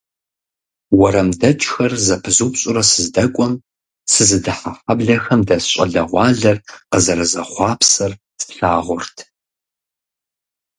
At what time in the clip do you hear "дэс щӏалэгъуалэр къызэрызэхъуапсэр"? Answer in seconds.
5.47-8.11